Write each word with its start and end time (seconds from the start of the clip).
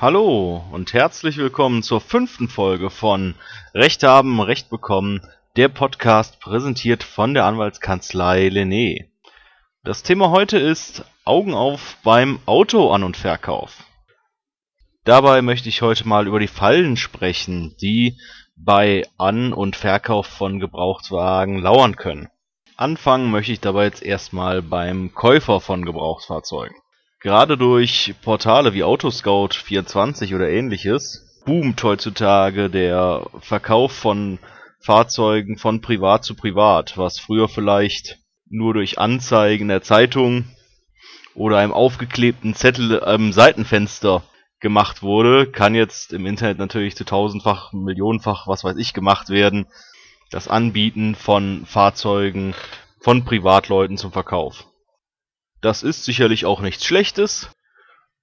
Hallo 0.00 0.64
und 0.70 0.92
herzlich 0.92 1.38
willkommen 1.38 1.82
zur 1.82 2.00
fünften 2.00 2.48
Folge 2.48 2.88
von 2.88 3.34
Recht 3.74 4.04
haben, 4.04 4.40
Recht 4.40 4.70
bekommen, 4.70 5.26
der 5.56 5.68
Podcast 5.68 6.38
präsentiert 6.38 7.02
von 7.02 7.34
der 7.34 7.46
Anwaltskanzlei 7.46 8.46
Lené. 8.46 9.06
Das 9.82 10.04
Thema 10.04 10.30
heute 10.30 10.56
ist 10.56 11.04
Augen 11.24 11.52
auf 11.52 11.96
beim 12.04 12.38
Autoan- 12.46 13.02
und 13.02 13.16
Verkauf. 13.16 13.82
Dabei 15.02 15.42
möchte 15.42 15.68
ich 15.68 15.82
heute 15.82 16.06
mal 16.06 16.28
über 16.28 16.38
die 16.38 16.46
Fallen 16.46 16.96
sprechen, 16.96 17.74
die 17.80 18.16
bei 18.54 19.02
An- 19.18 19.52
und 19.52 19.74
Verkauf 19.74 20.28
von 20.28 20.60
Gebrauchtwagen 20.60 21.58
lauern 21.58 21.96
können. 21.96 22.28
Anfangen 22.76 23.32
möchte 23.32 23.50
ich 23.50 23.58
dabei 23.58 23.86
jetzt 23.86 24.04
erstmal 24.04 24.62
beim 24.62 25.12
Käufer 25.12 25.60
von 25.60 25.84
Gebrauchtfahrzeugen. 25.84 26.76
Gerade 27.20 27.58
durch 27.58 28.14
Portale 28.22 28.74
wie 28.74 28.84
Autoscout24 28.84 30.36
oder 30.36 30.48
ähnliches 30.48 31.42
boomt 31.44 31.82
heutzutage 31.82 32.70
der 32.70 33.26
Verkauf 33.40 33.90
von 33.92 34.38
Fahrzeugen 34.80 35.58
von 35.58 35.80
privat 35.80 36.24
zu 36.24 36.36
privat, 36.36 36.96
was 36.96 37.18
früher 37.18 37.48
vielleicht 37.48 38.18
nur 38.48 38.74
durch 38.74 39.00
Anzeigen 39.00 39.66
der 39.66 39.82
Zeitung 39.82 40.44
oder 41.34 41.58
einem 41.58 41.72
aufgeklebten 41.72 42.54
Zettel 42.54 43.02
am 43.02 43.32
Seitenfenster 43.32 44.22
gemacht 44.60 45.02
wurde, 45.02 45.50
kann 45.50 45.74
jetzt 45.74 46.12
im 46.12 46.24
Internet 46.24 46.58
natürlich 46.58 46.94
zu 46.94 47.04
tausendfach, 47.04 47.72
millionenfach, 47.72 48.46
was 48.46 48.62
weiß 48.62 48.76
ich, 48.76 48.94
gemacht 48.94 49.28
werden. 49.28 49.66
Das 50.30 50.46
Anbieten 50.46 51.16
von 51.16 51.66
Fahrzeugen 51.66 52.54
von 53.00 53.24
Privatleuten 53.24 53.96
zum 53.96 54.12
Verkauf. 54.12 54.68
Das 55.60 55.82
ist 55.82 56.04
sicherlich 56.04 56.46
auch 56.46 56.60
nichts 56.60 56.84
Schlechtes 56.84 57.50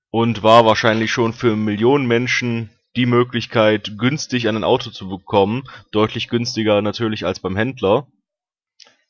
und 0.09 0.43
war 0.43 0.65
wahrscheinlich 0.65 1.11
schon 1.11 1.33
für 1.33 1.55
Millionen 1.55 2.05
Menschen 2.07 2.69
die 2.95 3.05
Möglichkeit, 3.05 3.97
günstig 3.97 4.47
an 4.47 4.55
ein 4.55 4.63
Auto 4.63 4.89
zu 4.89 5.09
bekommen, 5.09 5.63
deutlich 5.91 6.29
günstiger 6.29 6.81
natürlich 6.81 7.25
als 7.25 7.41
beim 7.41 7.57
Händler. 7.57 8.07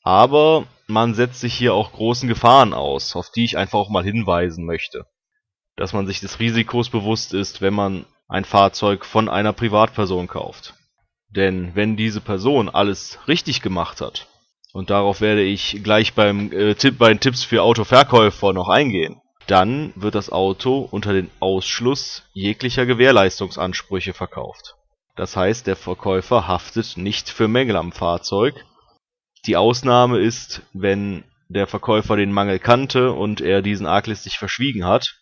Aber 0.01 0.65
man 0.87 1.13
setzt 1.13 1.39
sich 1.39 1.53
hier 1.53 1.73
auch 1.73 1.91
großen 1.91 2.27
Gefahren 2.27 2.73
aus, 2.73 3.15
auf 3.15 3.29
die 3.31 3.45
ich 3.45 3.57
einfach 3.57 3.79
auch 3.79 3.89
mal 3.89 4.03
hinweisen 4.03 4.65
möchte. 4.65 5.05
Dass 5.75 5.93
man 5.93 6.07
sich 6.07 6.19
des 6.19 6.39
Risikos 6.39 6.89
bewusst 6.89 7.33
ist, 7.33 7.61
wenn 7.61 7.73
man 7.73 8.05
ein 8.27 8.45
Fahrzeug 8.45 9.05
von 9.05 9.29
einer 9.29 9.53
Privatperson 9.53 10.27
kauft. 10.27 10.73
Denn 11.29 11.75
wenn 11.75 11.97
diese 11.97 12.21
Person 12.21 12.69
alles 12.69 13.19
richtig 13.27 13.61
gemacht 13.61 14.01
hat, 14.01 14.27
und 14.75 14.89
darauf 14.89 15.21
werde 15.21 15.41
ich 15.41 15.79
gleich 15.83 16.15
beim 16.15 16.51
äh, 16.51 16.75
Tipp, 16.75 16.97
bei 16.97 17.07
den 17.07 17.21
Tipps 17.21 17.45
für 17.45 17.63
Autoverkäufer 17.63 18.51
noch 18.51 18.67
eingehen. 18.67 19.21
Dann 19.47 19.93
wird 19.95 20.15
das 20.15 20.29
Auto 20.29 20.79
unter 20.91 21.13
den 21.13 21.31
Ausschluss 21.39 22.23
jeglicher 22.33 22.85
Gewährleistungsansprüche 22.85 24.13
verkauft. 24.13 24.75
Das 25.15 25.37
heißt, 25.37 25.65
der 25.65 25.77
Verkäufer 25.77 26.49
haftet 26.49 26.97
nicht 26.97 27.29
für 27.29 27.47
Mängel 27.47 27.77
am 27.77 27.93
Fahrzeug. 27.93 28.65
Die 29.45 29.55
Ausnahme 29.55 30.19
ist, 30.19 30.61
wenn 30.73 31.23
der 31.47 31.67
Verkäufer 31.67 32.17
den 32.17 32.33
Mangel 32.33 32.59
kannte 32.59 33.13
und 33.13 33.39
er 33.39 33.61
diesen 33.61 33.87
arglistig 33.87 34.37
verschwiegen 34.37 34.83
hat. 34.83 35.15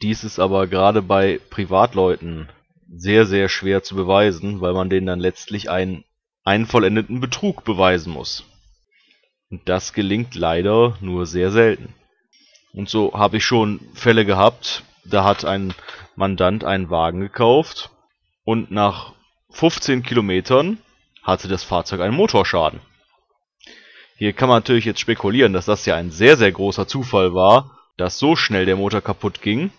Dies 0.00 0.22
ist 0.22 0.38
aber 0.38 0.68
gerade 0.68 1.02
bei 1.02 1.40
Privatleuten 1.50 2.48
sehr, 2.88 3.26
sehr 3.26 3.48
schwer 3.48 3.82
zu 3.82 3.96
beweisen, 3.96 4.60
weil 4.60 4.74
man 4.74 4.90
denen 4.90 5.08
dann 5.08 5.18
letztlich 5.18 5.70
einen 5.70 6.04
einen 6.44 6.66
vollendeten 6.66 7.20
Betrug 7.20 7.64
beweisen 7.64 8.12
muss. 8.12 8.44
Und 9.50 9.68
das 9.68 9.92
gelingt 9.92 10.34
leider 10.34 10.96
nur 11.00 11.26
sehr 11.26 11.50
selten. 11.50 11.94
Und 12.72 12.88
so 12.88 13.14
habe 13.14 13.38
ich 13.38 13.44
schon 13.44 13.80
Fälle 13.94 14.24
gehabt, 14.24 14.84
da 15.04 15.24
hat 15.24 15.44
ein 15.44 15.74
Mandant 16.16 16.64
einen 16.64 16.90
Wagen 16.90 17.20
gekauft 17.20 17.90
und 18.44 18.70
nach 18.70 19.12
15 19.50 20.02
Kilometern 20.02 20.78
hatte 21.22 21.48
das 21.48 21.62
Fahrzeug 21.62 22.00
einen 22.00 22.16
Motorschaden. 22.16 22.80
Hier 24.16 24.32
kann 24.32 24.48
man 24.48 24.56
natürlich 24.56 24.84
jetzt 24.84 25.00
spekulieren, 25.00 25.52
dass 25.52 25.66
das 25.66 25.86
ja 25.86 25.96
ein 25.96 26.10
sehr, 26.10 26.36
sehr 26.36 26.52
großer 26.52 26.86
Zufall 26.86 27.34
war, 27.34 27.78
dass 27.96 28.18
so 28.18 28.36
schnell 28.36 28.66
der 28.66 28.76
Motor 28.76 29.00
kaputt 29.00 29.40
ging, 29.40 29.70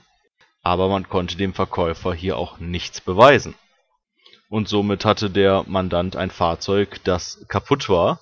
aber 0.61 0.89
man 0.89 1.09
konnte 1.09 1.37
dem 1.37 1.53
Verkäufer 1.53 2.13
hier 2.13 2.37
auch 2.37 2.59
nichts 2.59 3.01
beweisen 3.01 3.55
und 4.49 4.67
somit 4.67 5.05
hatte 5.05 5.29
der 5.29 5.63
Mandant 5.67 6.15
ein 6.15 6.31
Fahrzeug, 6.31 7.03
das 7.03 7.45
kaputt 7.47 7.89
war 7.89 8.19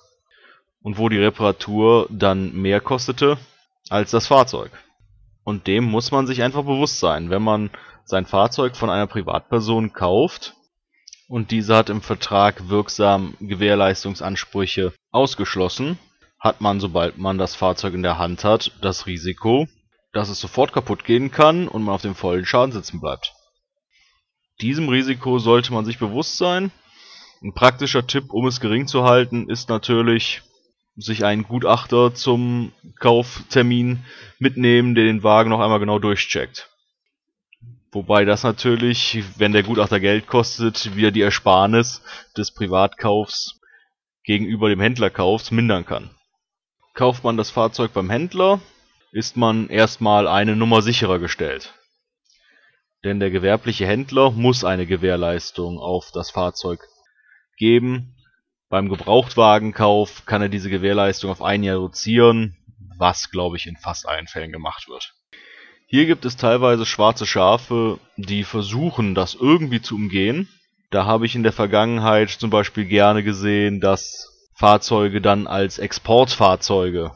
und 0.82 0.98
wo 0.98 1.08
die 1.08 1.18
Reparatur 1.18 2.06
dann 2.10 2.54
mehr 2.54 2.80
kostete 2.80 3.38
als 3.88 4.10
das 4.10 4.26
Fahrzeug. 4.26 4.70
Und 5.44 5.66
dem 5.66 5.84
muss 5.84 6.10
man 6.10 6.26
sich 6.26 6.42
einfach 6.42 6.62
bewusst 6.62 7.00
sein, 7.00 7.30
wenn 7.30 7.42
man 7.42 7.70
sein 8.04 8.26
Fahrzeug 8.26 8.76
von 8.76 8.90
einer 8.90 9.06
Privatperson 9.06 9.92
kauft 9.92 10.54
und 11.28 11.50
diese 11.50 11.76
hat 11.76 11.90
im 11.90 12.02
Vertrag 12.02 12.68
wirksam 12.68 13.34
Gewährleistungsansprüche 13.40 14.92
ausgeschlossen, 15.10 15.98
hat 16.38 16.60
man, 16.60 16.80
sobald 16.80 17.18
man 17.18 17.38
das 17.38 17.54
Fahrzeug 17.54 17.94
in 17.94 18.02
der 18.02 18.18
Hand 18.18 18.44
hat, 18.44 18.72
das 18.82 19.06
Risiko, 19.06 19.66
dass 20.12 20.28
es 20.28 20.40
sofort 20.40 20.72
kaputt 20.72 21.04
gehen 21.04 21.30
kann 21.30 21.68
und 21.68 21.82
man 21.82 21.94
auf 21.94 22.02
dem 22.02 22.14
vollen 22.14 22.44
Schaden 22.44 22.72
sitzen 22.72 23.00
bleibt. 23.00 23.32
Diesem 24.60 24.88
Risiko 24.88 25.38
sollte 25.38 25.72
man 25.72 25.84
sich 25.84 25.98
bewusst 25.98 26.38
sein. 26.38 26.70
Ein 27.42 27.54
praktischer 27.54 28.06
Tipp, 28.06 28.32
um 28.32 28.46
es 28.46 28.60
gering 28.60 28.86
zu 28.86 29.04
halten, 29.04 29.48
ist 29.50 29.68
natürlich, 29.68 30.42
sich 30.96 31.24
einen 31.24 31.42
Gutachter 31.42 32.14
zum 32.14 32.72
Kauftermin 33.00 34.04
mitnehmen, 34.38 34.94
der 34.94 35.04
den 35.04 35.24
Wagen 35.24 35.50
noch 35.50 35.60
einmal 35.60 35.80
genau 35.80 35.98
durchcheckt. 35.98 36.70
Wobei 37.90 38.24
das 38.24 38.44
natürlich, 38.44 39.24
wenn 39.36 39.52
der 39.52 39.64
Gutachter 39.64 39.98
Geld 39.98 40.26
kostet, 40.28 40.94
wieder 40.96 41.10
die 41.10 41.22
Ersparnis 41.22 42.02
des 42.36 42.52
Privatkaufs 42.52 43.60
gegenüber 44.22 44.68
dem 44.68 44.80
Händlerkaufs 44.80 45.50
mindern 45.50 45.84
kann. 45.84 46.10
Kauft 46.94 47.24
man 47.24 47.36
das 47.36 47.50
Fahrzeug 47.50 47.92
beim 47.92 48.08
Händler, 48.08 48.60
ist 49.10 49.36
man 49.36 49.68
erstmal 49.68 50.28
eine 50.28 50.54
Nummer 50.54 50.80
sicherer 50.80 51.18
gestellt 51.18 51.74
denn 53.04 53.20
der 53.20 53.30
gewerbliche 53.30 53.86
Händler 53.86 54.30
muss 54.30 54.64
eine 54.64 54.86
Gewährleistung 54.86 55.78
auf 55.78 56.10
das 56.12 56.30
Fahrzeug 56.30 56.80
geben. 57.58 58.16
Beim 58.70 58.88
Gebrauchtwagenkauf 58.88 60.24
kann 60.24 60.42
er 60.42 60.48
diese 60.48 60.70
Gewährleistung 60.70 61.30
auf 61.30 61.42
ein 61.42 61.62
Jahr 61.62 61.76
reduzieren, 61.76 62.56
was, 62.98 63.30
glaube 63.30 63.56
ich, 63.56 63.66
in 63.66 63.76
fast 63.76 64.08
allen 64.08 64.26
Fällen 64.26 64.52
gemacht 64.52 64.88
wird. 64.88 65.14
Hier 65.86 66.06
gibt 66.06 66.24
es 66.24 66.36
teilweise 66.36 66.86
schwarze 66.86 67.26
Schafe, 67.26 68.00
die 68.16 68.42
versuchen, 68.42 69.14
das 69.14 69.34
irgendwie 69.34 69.82
zu 69.82 69.94
umgehen. 69.94 70.48
Da 70.90 71.04
habe 71.04 71.26
ich 71.26 71.34
in 71.34 71.42
der 71.42 71.52
Vergangenheit 71.52 72.30
zum 72.30 72.50
Beispiel 72.50 72.86
gerne 72.86 73.22
gesehen, 73.22 73.80
dass 73.80 74.50
Fahrzeuge 74.56 75.20
dann 75.20 75.46
als 75.46 75.78
Exportfahrzeuge 75.78 77.12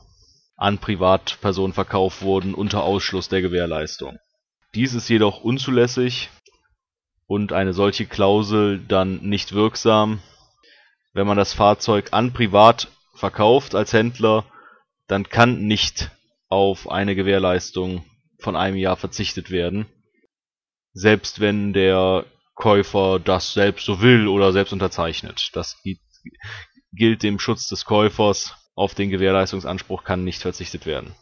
an 0.56 0.78
Privatpersonen 0.78 1.72
verkauft 1.72 2.22
wurden 2.22 2.54
unter 2.54 2.82
Ausschluss 2.82 3.28
der 3.28 3.40
Gewährleistung. 3.40 4.18
Dies 4.74 4.94
ist 4.94 5.08
jedoch 5.08 5.40
unzulässig 5.40 6.28
und 7.26 7.52
eine 7.52 7.72
solche 7.72 8.06
Klausel 8.06 8.84
dann 8.86 9.20
nicht 9.22 9.52
wirksam. 9.52 10.20
Wenn 11.14 11.26
man 11.26 11.38
das 11.38 11.54
Fahrzeug 11.54 12.08
an 12.12 12.32
privat 12.32 12.88
verkauft 13.14 13.74
als 13.74 13.92
Händler, 13.92 14.44
dann 15.06 15.28
kann 15.28 15.66
nicht 15.66 16.10
auf 16.48 16.90
eine 16.90 17.14
Gewährleistung 17.14 18.04
von 18.40 18.56
einem 18.56 18.76
Jahr 18.76 18.96
verzichtet 18.96 19.50
werden, 19.50 19.86
selbst 20.92 21.40
wenn 21.40 21.72
der 21.72 22.26
Käufer 22.54 23.18
das 23.18 23.54
selbst 23.54 23.86
so 23.86 24.00
will 24.02 24.28
oder 24.28 24.52
selbst 24.52 24.72
unterzeichnet. 24.72 25.50
Das 25.54 25.82
gilt 26.92 27.22
dem 27.22 27.38
Schutz 27.38 27.68
des 27.68 27.84
Käufers, 27.84 28.54
auf 28.74 28.94
den 28.94 29.10
Gewährleistungsanspruch 29.10 30.04
kann 30.04 30.24
nicht 30.24 30.42
verzichtet 30.42 30.86
werden 30.86 31.14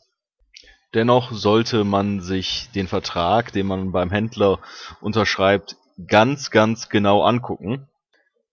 Dennoch 0.96 1.30
sollte 1.30 1.84
man 1.84 2.22
sich 2.22 2.70
den 2.74 2.88
Vertrag, 2.88 3.52
den 3.52 3.66
man 3.66 3.92
beim 3.92 4.10
Händler 4.10 4.60
unterschreibt, 5.02 5.76
ganz, 6.08 6.50
ganz 6.50 6.88
genau 6.88 7.22
angucken, 7.22 7.86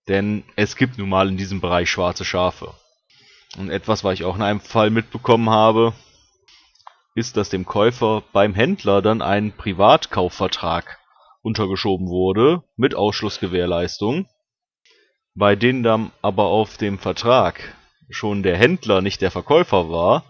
denn 0.08 0.44
es 0.54 0.76
gibt 0.76 0.98
nun 0.98 1.08
mal 1.08 1.30
in 1.30 1.38
diesem 1.38 1.62
Bereich 1.62 1.88
schwarze 1.88 2.26
Schafe. 2.26 2.74
Und 3.56 3.70
etwas, 3.70 4.04
was 4.04 4.12
ich 4.12 4.24
auch 4.24 4.36
in 4.36 4.42
einem 4.42 4.60
Fall 4.60 4.90
mitbekommen 4.90 5.48
habe, 5.48 5.94
ist, 7.14 7.38
dass 7.38 7.48
dem 7.48 7.64
Käufer 7.64 8.22
beim 8.34 8.52
Händler 8.52 9.00
dann 9.00 9.22
ein 9.22 9.56
Privatkaufvertrag 9.56 10.98
untergeschoben 11.40 12.08
wurde 12.08 12.62
mit 12.76 12.94
Ausschlussgewährleistung, 12.94 14.28
bei 15.34 15.56
denen 15.56 15.82
dann 15.82 16.12
aber 16.20 16.44
auf 16.44 16.76
dem 16.76 16.98
Vertrag 16.98 17.74
schon 18.10 18.42
der 18.42 18.58
Händler 18.58 19.00
nicht 19.00 19.22
der 19.22 19.30
Verkäufer 19.30 19.88
war, 19.88 20.24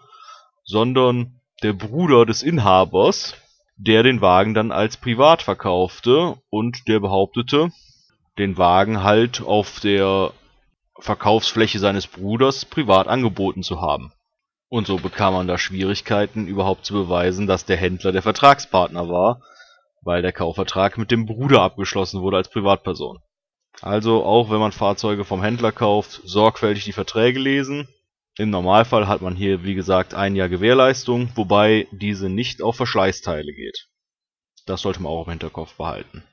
sondern 0.62 1.40
der 1.64 1.72
Bruder 1.72 2.26
des 2.26 2.42
Inhabers, 2.42 3.34
der 3.76 4.02
den 4.02 4.20
Wagen 4.20 4.52
dann 4.52 4.70
als 4.70 4.98
privat 4.98 5.40
verkaufte 5.40 6.36
und 6.50 6.86
der 6.88 7.00
behauptete, 7.00 7.70
den 8.38 8.58
Wagen 8.58 9.02
halt 9.02 9.42
auf 9.42 9.80
der 9.80 10.32
Verkaufsfläche 10.98 11.78
seines 11.78 12.06
Bruders 12.06 12.66
privat 12.66 13.08
angeboten 13.08 13.62
zu 13.62 13.80
haben. 13.80 14.12
Und 14.68 14.86
so 14.86 14.98
bekam 14.98 15.32
man 15.32 15.48
da 15.48 15.56
Schwierigkeiten, 15.56 16.46
überhaupt 16.46 16.84
zu 16.84 16.92
beweisen, 16.92 17.46
dass 17.46 17.64
der 17.64 17.78
Händler 17.78 18.12
der 18.12 18.22
Vertragspartner 18.22 19.08
war, 19.08 19.40
weil 20.02 20.20
der 20.20 20.32
Kaufvertrag 20.32 20.98
mit 20.98 21.10
dem 21.10 21.24
Bruder 21.24 21.62
abgeschlossen 21.62 22.20
wurde 22.20 22.36
als 22.36 22.50
Privatperson. 22.50 23.20
Also 23.80 24.22
auch 24.22 24.50
wenn 24.50 24.60
man 24.60 24.72
Fahrzeuge 24.72 25.24
vom 25.24 25.42
Händler 25.42 25.72
kauft, 25.72 26.20
sorgfältig 26.24 26.84
die 26.84 26.92
Verträge 26.92 27.40
lesen. 27.40 27.88
Im 28.36 28.50
Normalfall 28.50 29.06
hat 29.06 29.22
man 29.22 29.36
hier 29.36 29.62
wie 29.62 29.74
gesagt 29.74 30.12
ein 30.12 30.34
Jahr 30.34 30.48
Gewährleistung, 30.48 31.30
wobei 31.36 31.86
diese 31.92 32.28
nicht 32.28 32.62
auf 32.62 32.76
Verschleißteile 32.76 33.52
geht. 33.52 33.86
Das 34.66 34.82
sollte 34.82 35.02
man 35.02 35.12
auch 35.12 35.26
im 35.26 35.30
Hinterkopf 35.30 35.74
behalten. 35.74 36.24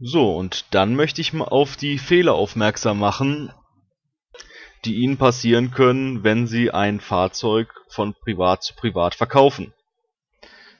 So, 0.00 0.36
und 0.36 0.74
dann 0.74 0.96
möchte 0.96 1.20
ich 1.20 1.32
mal 1.32 1.44
auf 1.44 1.76
die 1.76 1.98
Fehler 1.98 2.34
aufmerksam 2.34 2.98
machen, 2.98 3.52
die 4.84 4.96
Ihnen 4.96 5.16
passieren 5.16 5.70
können, 5.70 6.24
wenn 6.24 6.48
Sie 6.48 6.72
ein 6.72 6.98
Fahrzeug 6.98 7.72
von 7.88 8.14
privat 8.14 8.64
zu 8.64 8.74
privat 8.74 9.14
verkaufen. 9.14 9.72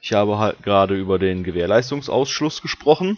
Ich 0.01 0.11
habe 0.11 0.39
halt 0.39 0.61
gerade 0.61 0.95
über 0.95 1.19
den 1.19 1.45
Gewährleistungsausschluss 1.45 2.61
gesprochen 2.61 3.17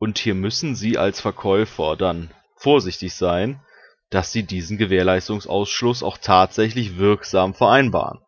und 0.00 0.18
hier 0.18 0.34
müssen 0.34 0.74
Sie 0.74 0.98
als 0.98 1.20
Verkäufer 1.20 1.94
dann 1.94 2.32
vorsichtig 2.56 3.14
sein, 3.14 3.60
dass 4.10 4.32
Sie 4.32 4.42
diesen 4.42 4.78
Gewährleistungsausschluss 4.78 6.02
auch 6.02 6.18
tatsächlich 6.18 6.98
wirksam 6.98 7.54
vereinbaren. 7.54 8.20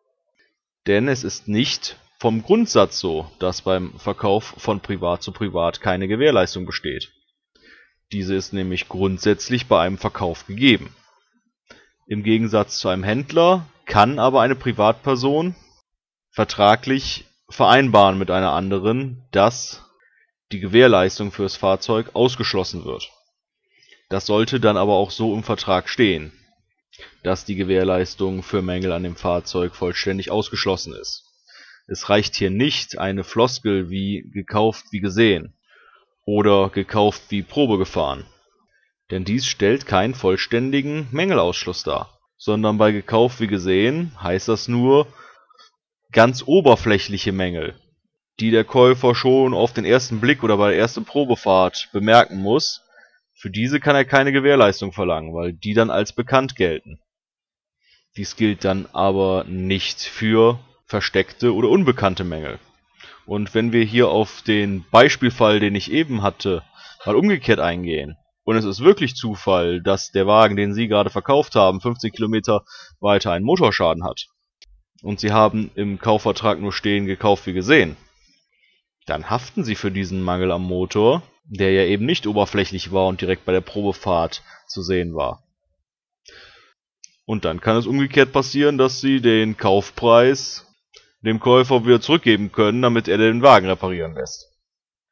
Denn 0.87 1.07
es 1.07 1.23
ist 1.23 1.47
nicht 1.47 1.97
vom 2.19 2.43
Grundsatz 2.43 2.99
so, 2.99 3.29
dass 3.39 3.63
beim 3.63 3.97
Verkauf 3.97 4.53
von 4.57 4.79
privat 4.79 5.23
zu 5.23 5.31
privat 5.31 5.81
keine 5.81 6.07
Gewährleistung 6.07 6.65
besteht. 6.65 7.11
Diese 8.11 8.35
ist 8.35 8.53
nämlich 8.53 8.89
grundsätzlich 8.89 9.67
bei 9.67 9.81
einem 9.81 9.97
Verkauf 9.97 10.45
gegeben. 10.45 10.95
Im 12.07 12.23
Gegensatz 12.23 12.77
zu 12.77 12.89
einem 12.89 13.03
Händler 13.03 13.65
kann 13.85 14.19
aber 14.19 14.41
eine 14.41 14.55
Privatperson 14.55 15.55
vertraglich 16.29 17.25
vereinbaren 17.49 18.17
mit 18.17 18.31
einer 18.31 18.51
anderen, 18.51 19.27
dass 19.31 19.83
die 20.51 20.59
Gewährleistung 20.59 21.31
fürs 21.31 21.55
Fahrzeug 21.55 22.11
ausgeschlossen 22.13 22.85
wird. 22.85 23.11
Das 24.11 24.25
sollte 24.25 24.59
dann 24.59 24.75
aber 24.75 24.95
auch 24.95 25.09
so 25.09 25.33
im 25.33 25.41
Vertrag 25.41 25.87
stehen, 25.87 26.33
dass 27.23 27.45
die 27.45 27.55
Gewährleistung 27.55 28.43
für 28.43 28.61
Mängel 28.61 28.91
an 28.91 29.03
dem 29.03 29.15
Fahrzeug 29.15 29.73
vollständig 29.73 30.31
ausgeschlossen 30.31 30.93
ist. 30.93 31.23
Es 31.87 32.09
reicht 32.09 32.35
hier 32.35 32.49
nicht 32.49 32.99
eine 32.99 33.23
Floskel 33.23 33.89
wie 33.89 34.29
gekauft 34.33 34.87
wie 34.91 34.99
gesehen 34.99 35.57
oder 36.25 36.69
gekauft 36.69 37.23
wie 37.29 37.41
Probe 37.41 37.77
gefahren, 37.77 38.25
denn 39.11 39.23
dies 39.23 39.45
stellt 39.45 39.85
keinen 39.85 40.13
vollständigen 40.13 41.07
Mängelausschluss 41.11 41.83
dar, 41.83 42.19
sondern 42.35 42.77
bei 42.77 42.91
gekauft 42.91 43.39
wie 43.39 43.47
gesehen 43.47 44.11
heißt 44.21 44.49
das 44.49 44.67
nur 44.67 45.07
ganz 46.11 46.43
oberflächliche 46.45 47.31
Mängel, 47.31 47.79
die 48.41 48.51
der 48.51 48.65
Käufer 48.65 49.15
schon 49.15 49.53
auf 49.53 49.71
den 49.71 49.85
ersten 49.85 50.19
Blick 50.19 50.43
oder 50.43 50.57
bei 50.57 50.71
der 50.71 50.79
ersten 50.79 51.05
Probefahrt 51.05 51.87
bemerken 51.93 52.41
muss, 52.41 52.81
für 53.41 53.49
diese 53.49 53.79
kann 53.79 53.95
er 53.95 54.05
keine 54.05 54.31
Gewährleistung 54.31 54.91
verlangen, 54.93 55.33
weil 55.33 55.51
die 55.51 55.73
dann 55.73 55.89
als 55.89 56.13
bekannt 56.13 56.55
gelten. 56.55 56.99
Dies 58.15 58.35
gilt 58.35 58.63
dann 58.63 58.87
aber 58.93 59.45
nicht 59.45 59.99
für 60.01 60.59
versteckte 60.85 61.55
oder 61.55 61.69
unbekannte 61.69 62.23
Mängel. 62.23 62.59
Und 63.25 63.55
wenn 63.55 63.71
wir 63.71 63.83
hier 63.83 64.09
auf 64.09 64.43
den 64.43 64.85
Beispielfall, 64.91 65.59
den 65.59 65.73
ich 65.73 65.91
eben 65.91 66.21
hatte, 66.21 66.61
mal 67.03 67.15
umgekehrt 67.15 67.59
eingehen, 67.59 68.15
und 68.43 68.57
es 68.57 68.65
ist 68.65 68.81
wirklich 68.81 69.15
Zufall, 69.15 69.81
dass 69.81 70.11
der 70.11 70.27
Wagen, 70.27 70.55
den 70.55 70.75
Sie 70.75 70.87
gerade 70.87 71.09
verkauft 71.09 71.55
haben, 71.55 71.81
15 71.81 72.11
Kilometer 72.11 72.63
weiter 72.99 73.31
einen 73.31 73.45
Motorschaden 73.45 74.03
hat, 74.03 74.27
und 75.01 75.19
Sie 75.19 75.31
haben 75.31 75.71
im 75.73 75.97
Kaufvertrag 75.97 76.59
nur 76.59 76.73
stehen 76.73 77.07
gekauft 77.07 77.47
wie 77.47 77.53
gesehen, 77.53 77.97
dann 79.07 79.31
haften 79.31 79.63
Sie 79.63 79.73
für 79.73 79.89
diesen 79.89 80.21
Mangel 80.21 80.51
am 80.51 80.61
Motor, 80.61 81.23
der 81.51 81.73
ja 81.73 81.83
eben 81.83 82.05
nicht 82.05 82.27
oberflächlich 82.27 82.93
war 82.93 83.07
und 83.07 83.19
direkt 83.19 83.45
bei 83.45 83.51
der 83.51 83.61
Probefahrt 83.61 84.41
zu 84.67 84.81
sehen 84.81 85.15
war. 85.15 85.43
Und 87.25 87.43
dann 87.45 87.59
kann 87.59 87.75
es 87.75 87.85
umgekehrt 87.85 88.31
passieren, 88.31 88.77
dass 88.77 89.01
Sie 89.01 89.21
den 89.21 89.57
Kaufpreis 89.57 90.65
dem 91.21 91.39
Käufer 91.39 91.85
wieder 91.85 92.01
zurückgeben 92.01 92.51
können, 92.51 92.81
damit 92.81 93.07
er 93.07 93.17
den 93.17 93.41
Wagen 93.41 93.67
reparieren 93.67 94.15
lässt. 94.15 94.47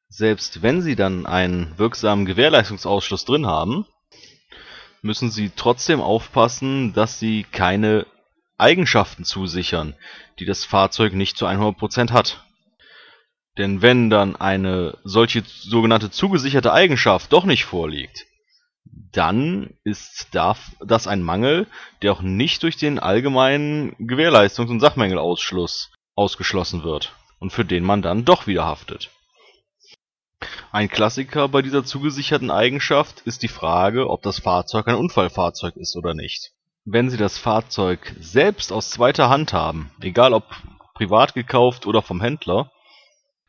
Selbst 0.07 0.62
wenn 0.62 0.81
Sie 0.81 0.95
dann 0.95 1.25
einen 1.25 1.77
wirksamen 1.77 2.25
Gewährleistungsausschluss 2.25 3.25
drin 3.25 3.45
haben, 3.45 3.86
müssen 5.01 5.30
Sie 5.30 5.51
trotzdem 5.56 6.01
aufpassen, 6.01 6.94
dass 6.94 7.19
Sie 7.19 7.44
keine 7.51 8.07
Eigenschaften 8.57 9.24
zusichern, 9.24 9.94
die 10.39 10.45
das 10.45 10.65
Fahrzeug 10.65 11.13
nicht 11.13 11.38
zu 11.38 11.45
100% 11.45 12.12
hat. 12.12 12.45
Denn 13.59 13.83
wenn 13.83 14.09
dann 14.09 14.35
eine 14.35 14.97
solche 15.03 15.44
sogenannte 15.45 16.09
zugesicherte 16.09 16.73
Eigenschaft 16.73 17.31
doch 17.31 17.45
nicht 17.45 17.65
vorliegt, 17.65 18.25
dann 19.11 19.75
ist 19.83 20.29
das 20.31 21.07
ein 21.07 21.21
Mangel, 21.21 21.67
der 22.01 22.13
auch 22.13 22.21
nicht 22.21 22.63
durch 22.63 22.77
den 22.77 22.97
allgemeinen 22.97 23.94
Gewährleistungs- 23.97 24.71
und 24.71 24.79
Sachmängelausschluss 24.79 25.91
ausgeschlossen 26.15 26.83
wird 26.83 27.13
und 27.39 27.51
für 27.51 27.65
den 27.65 27.83
man 27.83 28.01
dann 28.01 28.25
doch 28.25 28.47
wieder 28.47 28.65
haftet. 28.65 29.11
Ein 30.71 30.89
Klassiker 30.89 31.50
bei 31.50 31.62
dieser 31.62 31.83
zugesicherten 31.83 32.50
Eigenschaft 32.50 33.21
ist 33.21 33.44
die 33.44 33.47
Frage, 33.47 34.09
ob 34.09 34.23
das 34.23 34.39
Fahrzeug 34.39 34.88
ein 34.88 34.95
Unfallfahrzeug 34.95 35.75
ist 35.75 35.95
oder 35.95 36.15
nicht 36.15 36.53
wenn 36.91 37.09
Sie 37.09 37.17
das 37.17 37.38
Fahrzeug 37.38 38.15
selbst 38.19 38.71
aus 38.71 38.89
zweiter 38.89 39.29
Hand 39.29 39.53
haben, 39.53 39.91
egal 40.01 40.33
ob 40.33 40.45
privat 40.95 41.33
gekauft 41.33 41.85
oder 41.85 42.01
vom 42.01 42.21
Händler, 42.21 42.71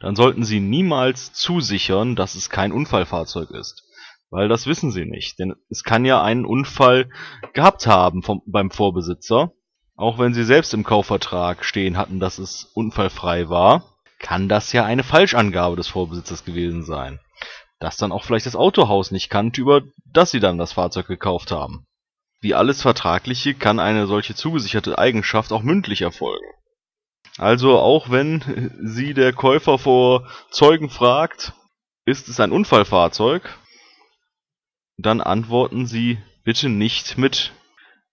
dann 0.00 0.16
sollten 0.16 0.44
Sie 0.44 0.60
niemals 0.60 1.32
zusichern, 1.32 2.16
dass 2.16 2.34
es 2.34 2.50
kein 2.50 2.72
Unfallfahrzeug 2.72 3.50
ist. 3.50 3.84
Weil 4.30 4.48
das 4.48 4.66
wissen 4.66 4.90
Sie 4.90 5.04
nicht. 5.04 5.38
Denn 5.38 5.54
es 5.68 5.84
kann 5.84 6.04
ja 6.04 6.22
einen 6.22 6.46
Unfall 6.46 7.10
gehabt 7.52 7.86
haben 7.86 8.22
vom, 8.22 8.42
beim 8.46 8.70
Vorbesitzer. 8.70 9.52
Auch 9.96 10.18
wenn 10.18 10.32
Sie 10.32 10.44
selbst 10.44 10.72
im 10.72 10.84
Kaufvertrag 10.84 11.64
stehen 11.64 11.98
hatten, 11.98 12.18
dass 12.18 12.38
es 12.38 12.70
unfallfrei 12.74 13.50
war, 13.50 13.84
kann 14.18 14.48
das 14.48 14.72
ja 14.72 14.84
eine 14.84 15.02
Falschangabe 15.02 15.76
des 15.76 15.88
Vorbesitzers 15.88 16.44
gewesen 16.44 16.82
sein. 16.82 17.20
Das 17.78 17.96
dann 17.96 18.12
auch 18.12 18.24
vielleicht 18.24 18.46
das 18.46 18.56
Autohaus 18.56 19.10
nicht 19.10 19.28
kannte, 19.28 19.60
über 19.60 19.82
das 20.06 20.30
Sie 20.30 20.40
dann 20.40 20.58
das 20.58 20.72
Fahrzeug 20.72 21.06
gekauft 21.06 21.50
haben. 21.50 21.86
Wie 22.40 22.54
alles 22.54 22.80
Vertragliche 22.80 23.54
kann 23.54 23.78
eine 23.78 24.06
solche 24.06 24.34
zugesicherte 24.34 24.98
Eigenschaft 24.98 25.52
auch 25.52 25.62
mündlich 25.62 26.00
erfolgen. 26.00 26.46
Also 27.38 27.78
auch 27.78 28.10
wenn 28.10 28.72
Sie 28.82 29.14
der 29.14 29.32
Käufer 29.32 29.78
vor 29.78 30.28
Zeugen 30.50 30.90
fragt, 30.90 31.52
ist 32.04 32.28
es 32.28 32.40
ein 32.40 32.52
Unfallfahrzeug, 32.52 33.58
dann 34.96 35.20
antworten 35.20 35.86
Sie 35.86 36.18
bitte 36.44 36.68
nicht 36.68 37.16
mit 37.16 37.52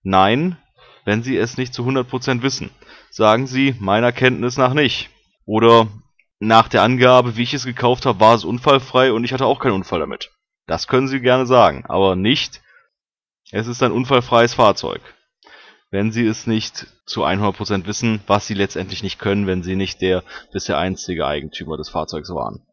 Nein, 0.03 0.57
wenn 1.05 1.23
Sie 1.23 1.35
es 1.35 1.57
nicht 1.57 1.73
zu 1.73 1.83
100% 1.83 2.41
wissen. 2.41 2.69
Sagen 3.09 3.47
Sie 3.47 3.75
meiner 3.79 4.11
Kenntnis 4.11 4.57
nach 4.57 4.73
nicht. 4.73 5.09
Oder 5.45 5.87
nach 6.39 6.67
der 6.67 6.83
Angabe, 6.83 7.35
wie 7.35 7.43
ich 7.43 7.53
es 7.53 7.65
gekauft 7.65 8.05
habe, 8.05 8.19
war 8.19 8.35
es 8.35 8.45
unfallfrei 8.45 9.11
und 9.11 9.23
ich 9.23 9.33
hatte 9.33 9.45
auch 9.45 9.59
keinen 9.59 9.73
Unfall 9.73 9.99
damit. 9.99 10.31
Das 10.67 10.87
können 10.87 11.07
Sie 11.07 11.21
gerne 11.21 11.45
sagen, 11.45 11.85
aber 11.87 12.15
nicht 12.15 12.61
es 13.51 13.67
ist 13.67 13.81
ein 13.81 13.91
unfallfreies 13.91 14.53
Fahrzeug. 14.53 15.01
Wenn 15.89 16.11
Sie 16.11 16.25
es 16.25 16.47
nicht 16.47 16.87
zu 17.05 17.23
100% 17.25 17.85
wissen, 17.85 18.21
was 18.27 18.47
Sie 18.47 18.53
letztendlich 18.53 19.03
nicht 19.03 19.19
können, 19.19 19.47
wenn 19.47 19.63
Sie 19.63 19.75
nicht 19.75 20.01
der 20.01 20.23
bisher 20.51 20.77
einzige 20.77 21.25
Eigentümer 21.25 21.77
des 21.77 21.89
Fahrzeugs 21.89 22.29
waren. 22.29 22.65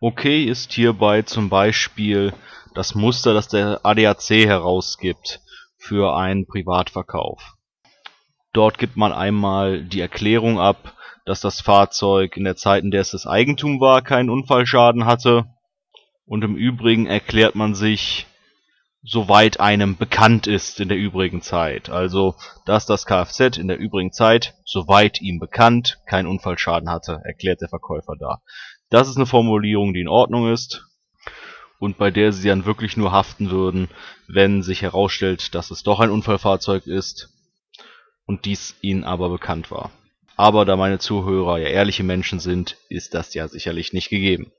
Okay 0.00 0.44
ist 0.44 0.72
hierbei 0.72 1.22
zum 1.22 1.48
Beispiel 1.48 2.32
das 2.74 2.94
Muster, 2.94 3.34
das 3.34 3.48
der 3.48 3.80
ADAC 3.84 4.46
herausgibt 4.46 5.40
für 5.78 6.16
einen 6.16 6.46
Privatverkauf. 6.46 7.54
Dort 8.52 8.78
gibt 8.78 8.96
man 8.96 9.12
einmal 9.12 9.84
die 9.84 10.00
Erklärung 10.00 10.58
ab, 10.58 10.94
dass 11.24 11.40
das 11.40 11.60
Fahrzeug 11.60 12.36
in 12.36 12.44
der 12.44 12.56
Zeit, 12.56 12.82
in 12.84 12.90
der 12.90 13.00
es 13.02 13.10
das 13.10 13.26
Eigentum 13.26 13.80
war, 13.80 14.02
keinen 14.02 14.30
Unfallschaden 14.30 15.04
hatte. 15.06 15.46
Und 16.24 16.42
im 16.42 16.56
Übrigen 16.56 17.06
erklärt 17.06 17.54
man 17.54 17.74
sich 17.74 18.26
soweit 19.06 19.60
einem 19.60 19.96
bekannt 19.96 20.46
ist 20.46 20.80
in 20.80 20.88
der 20.88 20.98
übrigen 20.98 21.40
Zeit. 21.40 21.88
Also, 21.88 22.34
dass 22.64 22.86
das 22.86 23.06
Kfz 23.06 23.56
in 23.56 23.68
der 23.68 23.78
übrigen 23.78 24.12
Zeit, 24.12 24.54
soweit 24.64 25.20
ihm 25.20 25.38
bekannt, 25.38 25.98
keinen 26.06 26.26
Unfallschaden 26.26 26.90
hatte, 26.90 27.20
erklärt 27.24 27.60
der 27.60 27.68
Verkäufer 27.68 28.14
da. 28.18 28.42
Das 28.90 29.08
ist 29.08 29.16
eine 29.16 29.26
Formulierung, 29.26 29.94
die 29.94 30.00
in 30.00 30.08
Ordnung 30.08 30.52
ist 30.52 30.84
und 31.78 31.98
bei 31.98 32.10
der 32.10 32.32
sie 32.32 32.48
dann 32.48 32.64
wirklich 32.66 32.96
nur 32.96 33.12
haften 33.12 33.50
würden, 33.50 33.88
wenn 34.28 34.62
sich 34.62 34.82
herausstellt, 34.82 35.54
dass 35.54 35.70
es 35.70 35.82
doch 35.82 36.00
ein 36.00 36.10
Unfallfahrzeug 36.10 36.86
ist 36.86 37.30
und 38.26 38.44
dies 38.44 38.74
ihnen 38.80 39.04
aber 39.04 39.28
bekannt 39.28 39.70
war. 39.70 39.92
Aber 40.36 40.64
da 40.64 40.76
meine 40.76 40.98
Zuhörer 40.98 41.58
ja 41.58 41.68
ehrliche 41.68 42.02
Menschen 42.02 42.40
sind, 42.40 42.76
ist 42.88 43.14
das 43.14 43.34
ja 43.34 43.48
sicherlich 43.48 43.92
nicht 43.92 44.10
gegeben. 44.10 44.52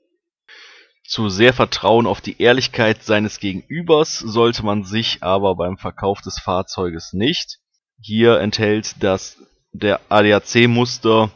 Zu 1.08 1.30
sehr 1.30 1.54
Vertrauen 1.54 2.06
auf 2.06 2.20
die 2.20 2.38
Ehrlichkeit 2.38 3.02
seines 3.02 3.40
Gegenübers 3.40 4.18
sollte 4.18 4.62
man 4.62 4.84
sich 4.84 5.22
aber 5.22 5.54
beim 5.56 5.78
Verkauf 5.78 6.20
des 6.20 6.38
Fahrzeuges 6.38 7.14
nicht. 7.14 7.60
Hier 7.98 8.40
enthält 8.40 9.02
das 9.02 9.42
der 9.72 10.02
ADAC-Muster 10.10 11.30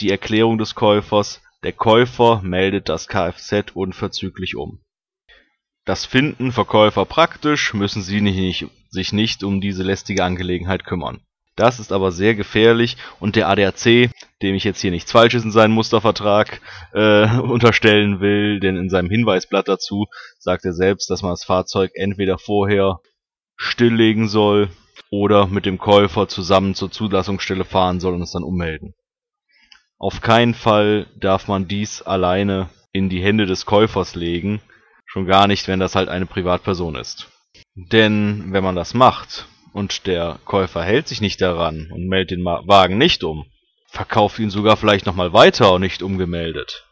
die 0.00 0.10
Erklärung 0.10 0.56
des 0.56 0.74
Käufers, 0.74 1.42
Der 1.62 1.74
Käufer 1.74 2.40
meldet 2.42 2.88
das 2.88 3.06
Kfz 3.06 3.72
unverzüglich 3.74 4.56
um. 4.56 4.80
Das 5.84 6.06
finden 6.06 6.50
Verkäufer 6.50 7.04
praktisch, 7.04 7.74
müssen 7.74 8.00
sie 8.00 8.22
nicht, 8.22 8.66
sich 8.88 9.12
nicht 9.12 9.44
um 9.44 9.60
diese 9.60 9.82
lästige 9.82 10.24
Angelegenheit 10.24 10.84
kümmern. 10.84 11.20
Das 11.54 11.80
ist 11.80 11.92
aber 11.92 12.12
sehr 12.12 12.34
gefährlich 12.34 12.96
und 13.20 13.36
der 13.36 13.48
ADAC, 13.48 14.10
dem 14.42 14.54
ich 14.54 14.64
jetzt 14.64 14.80
hier 14.80 14.90
nichts 14.90 15.12
Falsches 15.12 15.44
in 15.44 15.50
seinen 15.50 15.72
Mustervertrag 15.72 16.60
äh, 16.92 17.38
unterstellen 17.40 18.20
will, 18.20 18.60
denn 18.60 18.76
in 18.76 18.88
seinem 18.88 19.10
Hinweisblatt 19.10 19.68
dazu 19.68 20.06
sagt 20.38 20.64
er 20.64 20.72
selbst, 20.72 21.10
dass 21.10 21.22
man 21.22 21.32
das 21.32 21.44
Fahrzeug 21.44 21.92
entweder 21.94 22.38
vorher 22.38 23.00
stilllegen 23.56 24.28
soll 24.28 24.68
oder 25.10 25.46
mit 25.46 25.66
dem 25.66 25.78
Käufer 25.78 26.28
zusammen 26.28 26.74
zur 26.74 26.90
Zulassungsstelle 26.90 27.64
fahren 27.64 28.00
soll 28.00 28.14
und 28.14 28.22
es 28.22 28.32
dann 28.32 28.44
ummelden. 28.44 28.94
Auf 29.98 30.20
keinen 30.20 30.54
Fall 30.54 31.06
darf 31.16 31.48
man 31.48 31.68
dies 31.68 32.02
alleine 32.02 32.68
in 32.92 33.08
die 33.08 33.22
Hände 33.22 33.46
des 33.46 33.64
Käufers 33.64 34.14
legen, 34.14 34.60
schon 35.06 35.26
gar 35.26 35.46
nicht, 35.46 35.68
wenn 35.68 35.80
das 35.80 35.94
halt 35.94 36.08
eine 36.08 36.26
Privatperson 36.26 36.96
ist. 36.96 37.28
Denn 37.74 38.52
wenn 38.52 38.64
man 38.64 38.76
das 38.76 38.92
macht 38.92 39.46
und 39.72 40.06
der 40.06 40.38
Käufer 40.44 40.82
hält 40.82 41.08
sich 41.08 41.20
nicht 41.20 41.40
daran 41.40 41.90
und 41.92 42.08
meldet 42.08 42.32
den 42.32 42.44
Wagen 42.44 42.98
nicht 42.98 43.24
um, 43.24 43.46
verkauft 43.96 44.38
ihn 44.38 44.50
sogar 44.50 44.76
vielleicht 44.76 45.06
nochmal 45.06 45.32
weiter 45.32 45.72
und 45.72 45.80
nicht 45.80 46.02
umgemeldet, 46.02 46.86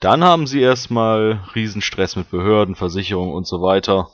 dann 0.00 0.22
haben 0.22 0.46
sie 0.46 0.60
erstmal 0.60 1.40
Riesenstress 1.54 2.16
mit 2.16 2.30
Behörden, 2.30 2.76
Versicherungen 2.76 3.34
und 3.34 3.46
so 3.46 3.60
weiter 3.62 4.10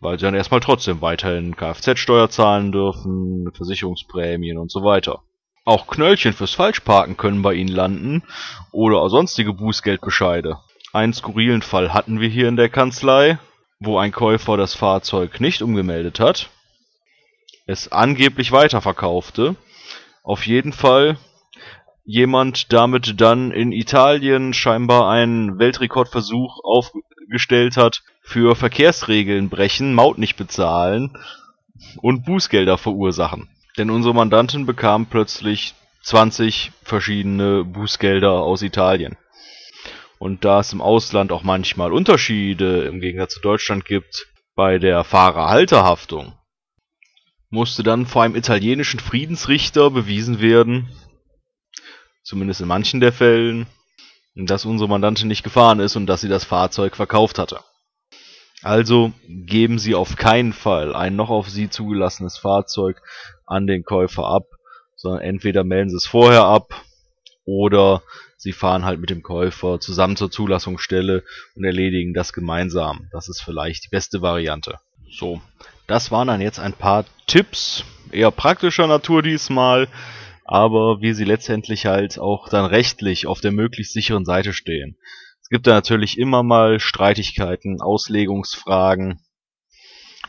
weil 0.00 0.18
sie 0.18 0.24
dann 0.24 0.34
erstmal 0.34 0.60
trotzdem 0.60 1.00
weiterhin 1.00 1.56
Kfz-Steuer 1.56 2.30
zahlen 2.30 2.72
dürfen, 2.72 3.50
Versicherungsprämien 3.54 4.58
und 4.58 4.70
so 4.70 4.84
weiter. 4.84 5.22
Auch 5.64 5.86
Knöllchen 5.86 6.32
fürs 6.32 6.54
Falschparken 6.54 7.16
können 7.16 7.42
bei 7.42 7.54
ihnen 7.54 7.74
landen 7.74 8.22
oder 8.72 9.08
sonstige 9.10 9.52
Bußgeldbescheide. 9.52 10.58
Einen 10.92 11.12
skurrilen 11.12 11.62
Fall 11.62 11.92
hatten 11.92 12.20
wir 12.20 12.28
hier 12.28 12.48
in 12.48 12.56
der 12.56 12.70
Kanzlei, 12.70 13.38
wo 13.78 13.98
ein 13.98 14.12
Käufer 14.12 14.56
das 14.56 14.74
Fahrzeug 14.74 15.40
nicht 15.40 15.60
umgemeldet 15.60 16.20
hat, 16.20 16.48
es 17.66 17.92
angeblich 17.92 18.50
weiterverkaufte, 18.50 19.56
auf 20.28 20.46
jeden 20.46 20.74
Fall 20.74 21.16
jemand 22.04 22.74
damit 22.74 23.18
dann 23.18 23.50
in 23.50 23.72
Italien 23.72 24.52
scheinbar 24.52 25.10
einen 25.10 25.58
Weltrekordversuch 25.58 26.60
aufgestellt 26.62 27.78
hat, 27.78 28.02
für 28.20 28.54
Verkehrsregeln 28.54 29.48
brechen, 29.48 29.94
Maut 29.94 30.18
nicht 30.18 30.36
bezahlen 30.36 31.16
und 32.02 32.26
Bußgelder 32.26 32.76
verursachen. 32.76 33.48
Denn 33.78 33.88
unsere 33.88 34.14
Mandantin 34.14 34.66
bekam 34.66 35.06
plötzlich 35.06 35.74
20 36.02 36.72
verschiedene 36.82 37.64
Bußgelder 37.64 38.32
aus 38.32 38.60
Italien. 38.60 39.16
Und 40.18 40.44
da 40.44 40.60
es 40.60 40.74
im 40.74 40.82
Ausland 40.82 41.32
auch 41.32 41.42
manchmal 41.42 41.90
Unterschiede 41.90 42.82
im 42.82 43.00
Gegensatz 43.00 43.34
zu 43.34 43.40
Deutschland 43.40 43.86
gibt 43.86 44.26
bei 44.54 44.78
der 44.78 45.04
Fahrerhalterhaftung, 45.04 46.34
musste 47.50 47.82
dann 47.82 48.06
vor 48.06 48.22
einem 48.22 48.36
italienischen 48.36 49.00
Friedensrichter 49.00 49.90
bewiesen 49.90 50.40
werden, 50.40 50.88
zumindest 52.22 52.60
in 52.60 52.68
manchen 52.68 53.00
der 53.00 53.12
Fällen, 53.12 53.66
dass 54.34 54.64
unsere 54.64 54.88
Mandantin 54.88 55.28
nicht 55.28 55.42
gefahren 55.42 55.80
ist 55.80 55.96
und 55.96 56.06
dass 56.06 56.20
sie 56.20 56.28
das 56.28 56.44
Fahrzeug 56.44 56.96
verkauft 56.96 57.38
hatte. 57.38 57.60
Also 58.62 59.12
geben 59.28 59.78
Sie 59.78 59.94
auf 59.94 60.16
keinen 60.16 60.52
Fall 60.52 60.94
ein 60.94 61.14
noch 61.14 61.30
auf 61.30 61.48
Sie 61.48 61.70
zugelassenes 61.70 62.38
Fahrzeug 62.38 63.00
an 63.46 63.66
den 63.68 63.84
Käufer 63.84 64.24
ab, 64.24 64.46
sondern 64.96 65.22
entweder 65.22 65.62
melden 65.62 65.90
Sie 65.90 65.96
es 65.96 66.06
vorher 66.06 66.44
ab 66.44 66.84
oder 67.44 68.02
Sie 68.36 68.52
fahren 68.52 68.84
halt 68.84 69.00
mit 69.00 69.10
dem 69.10 69.22
Käufer 69.22 69.80
zusammen 69.80 70.16
zur 70.16 70.30
Zulassungsstelle 70.30 71.24
und 71.54 71.64
erledigen 71.64 72.14
das 72.14 72.32
gemeinsam. 72.32 73.08
Das 73.12 73.28
ist 73.28 73.40
vielleicht 73.40 73.84
die 73.84 73.90
beste 73.90 74.22
Variante. 74.22 74.78
So, 75.10 75.40
das 75.88 76.12
waren 76.12 76.28
dann 76.28 76.40
jetzt 76.40 76.60
ein 76.60 76.74
paar 76.74 77.04
Tipps, 77.26 77.82
eher 78.12 78.30
praktischer 78.30 78.86
Natur 78.86 79.22
diesmal, 79.22 79.88
aber 80.44 81.00
wie 81.00 81.12
sie 81.14 81.24
letztendlich 81.24 81.86
halt 81.86 82.18
auch 82.18 82.48
dann 82.48 82.66
rechtlich 82.66 83.26
auf 83.26 83.40
der 83.40 83.52
möglichst 83.52 83.94
sicheren 83.94 84.24
Seite 84.24 84.52
stehen. 84.52 84.96
Es 85.42 85.48
gibt 85.48 85.66
da 85.66 85.72
natürlich 85.72 86.18
immer 86.18 86.42
mal 86.42 86.78
Streitigkeiten, 86.78 87.80
Auslegungsfragen 87.80 89.20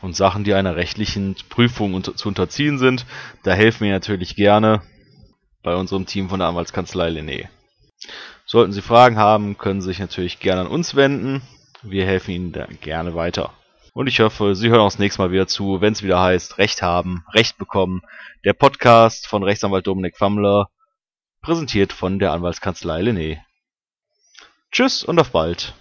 und 0.00 0.16
Sachen, 0.16 0.44
die 0.44 0.54
einer 0.54 0.76
rechtlichen 0.76 1.36
Prüfung 1.50 1.92
unter 1.92 2.16
zu 2.16 2.28
unterziehen 2.28 2.78
sind. 2.78 3.04
Da 3.44 3.52
helfen 3.52 3.84
wir 3.84 3.92
natürlich 3.92 4.36
gerne 4.36 4.80
bei 5.62 5.74
unserem 5.74 6.06
Team 6.06 6.30
von 6.30 6.38
der 6.38 6.48
Anwaltskanzlei 6.48 7.10
Lené. 7.10 7.48
Sollten 8.46 8.72
Sie 8.72 8.82
Fragen 8.82 9.18
haben, 9.18 9.58
können 9.58 9.82
Sie 9.82 9.88
sich 9.88 9.98
natürlich 9.98 10.40
gerne 10.40 10.62
an 10.62 10.66
uns 10.68 10.96
wenden. 10.96 11.42
Wir 11.82 12.06
helfen 12.06 12.30
Ihnen 12.30 12.78
gerne 12.80 13.14
weiter. 13.14 13.52
Und 13.92 14.06
ich 14.06 14.20
hoffe, 14.20 14.54
Sie 14.54 14.68
hören 14.68 14.80
auch 14.80 14.86
das 14.86 14.98
nächste 14.98 15.20
Mal 15.20 15.32
wieder 15.32 15.46
zu, 15.46 15.80
wenn 15.80 15.92
es 15.92 16.02
wieder 16.02 16.20
heißt 16.20 16.58
Recht 16.58 16.82
haben, 16.82 17.24
Recht 17.32 17.58
bekommen. 17.58 18.02
Der 18.44 18.52
Podcast 18.52 19.26
von 19.26 19.42
Rechtsanwalt 19.42 19.86
Dominik 19.86 20.16
Fammler, 20.16 20.70
präsentiert 21.42 21.92
von 21.92 22.18
der 22.18 22.32
Anwaltskanzlei 22.32 23.00
Lené. 23.02 23.38
Tschüss 24.70 25.02
und 25.02 25.18
auf 25.18 25.30
bald. 25.30 25.74